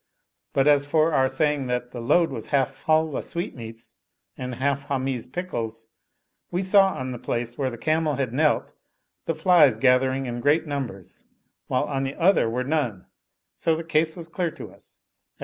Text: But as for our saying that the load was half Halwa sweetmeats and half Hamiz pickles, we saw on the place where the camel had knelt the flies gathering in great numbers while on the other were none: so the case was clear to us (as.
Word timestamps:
But 0.53 0.67
as 0.67 0.83
for 0.87 1.13
our 1.13 1.27
saying 1.27 1.67
that 1.67 1.91
the 1.91 2.01
load 2.01 2.31
was 2.31 2.47
half 2.47 2.85
Halwa 2.85 3.21
sweetmeats 3.21 3.97
and 4.35 4.55
half 4.55 4.87
Hamiz 4.87 5.27
pickles, 5.27 5.89
we 6.49 6.63
saw 6.63 6.95
on 6.95 7.11
the 7.11 7.19
place 7.19 7.55
where 7.55 7.69
the 7.69 7.77
camel 7.77 8.15
had 8.15 8.33
knelt 8.33 8.73
the 9.27 9.35
flies 9.35 9.77
gathering 9.77 10.25
in 10.25 10.41
great 10.41 10.65
numbers 10.65 11.23
while 11.67 11.83
on 11.83 12.03
the 12.03 12.15
other 12.19 12.49
were 12.49 12.63
none: 12.63 13.05
so 13.53 13.75
the 13.75 13.83
case 13.83 14.15
was 14.15 14.27
clear 14.27 14.49
to 14.49 14.71
us 14.73 14.97
(as. 14.97 14.99